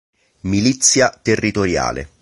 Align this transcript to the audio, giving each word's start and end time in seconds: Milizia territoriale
Milizia 0.49 1.11
territoriale 1.21 2.09